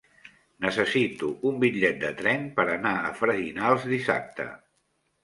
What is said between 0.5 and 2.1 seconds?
Necessito un bitllet